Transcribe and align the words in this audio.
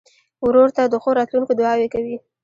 ورور 0.45 0.69
ته 0.75 0.83
د 0.87 0.93
ښو 1.03 1.09
راتلونکو 1.19 1.53
دعاوې 1.59 1.87
کوې. 1.93 2.15